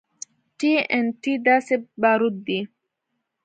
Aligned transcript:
ټي 0.57 0.71
ان 0.95 1.05
ټي 1.21 1.33
داسې 1.47 1.75
باروت 2.01 2.35
دي. 2.47 2.59